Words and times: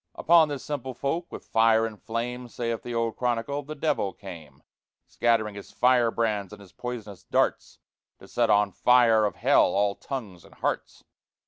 Upon 0.15 0.47
this 0.49 0.65
simple 0.65 0.95
folk 0.95 1.31
"with 1.31 1.45
fire 1.45 1.85
and 1.85 2.01
flame," 2.01 2.47
Saith 2.47 2.81
the 2.81 2.95
old 2.95 3.15
Chronicle, 3.17 3.61
"the 3.61 3.75
Devil 3.75 4.13
came; 4.13 4.63
Scattering 5.05 5.53
his 5.53 5.69
firebrands 5.71 6.51
and 6.51 6.59
his 6.59 6.71
poisonous 6.73 7.23
darts, 7.23 7.77
To 8.17 8.27
set 8.27 8.49
on 8.49 8.71
fire 8.71 9.25
of 9.25 9.35
Hell 9.35 9.61
all 9.75 9.93
tongues 9.93 10.43
and 10.43 10.55
hearts! 10.55 11.03